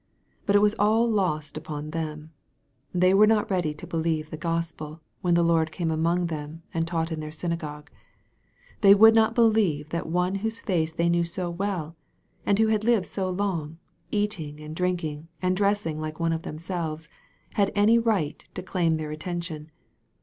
But 0.47 0.55
it 0.55 0.63
was 0.63 0.73
all 0.79 1.07
lost 1.07 1.57
upon 1.57 1.91
them. 1.91 2.31
They 2.91 3.13
were 3.13 3.27
not 3.27 3.51
ready 3.51 3.71
to 3.75 3.85
believe 3.85 4.31
the 4.31 4.35
Gospel, 4.35 4.99
when 5.21 5.35
the 5.35 5.43
Lord 5.43 5.71
came 5.71 5.91
among 5.91 6.25
them 6.25 6.63
and 6.73 6.87
taught 6.87 7.11
in 7.11 7.19
their 7.19 7.31
synagogue. 7.31 7.91
They 8.79 8.95
would 8.95 9.13
not 9.13 9.35
believe 9.35 9.89
that 9.89 10.07
one 10.09 10.33
whose 10.41 10.59
face 10.59 10.91
they 10.91 11.07
knew 11.07 11.23
so 11.23 11.51
well, 11.51 11.95
and 12.47 12.57
who 12.57 12.65
had 12.69 12.83
lived 12.83 13.05
so 13.05 13.29
long, 13.29 13.77
eating, 14.09 14.59
and 14.59 14.75
drinking, 14.75 15.27
and 15.39 15.55
dressing 15.55 15.99
like 16.01 16.19
one 16.19 16.33
of 16.33 16.41
themselves, 16.41 17.07
had 17.53 17.71
any 17.75 17.99
right 17.99 18.43
to 18.55 18.63
rlaim 18.63 18.97
their 18.97 19.11
attention. 19.11 19.69